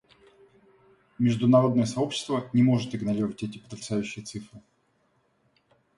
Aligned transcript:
Международное 1.19 1.85
сообщество 1.85 2.49
не 2.53 2.63
может 2.63 2.95
игнорировать 2.95 3.43
эти 3.43 3.59
потрясающие 3.59 4.25
цифры. 4.25 4.59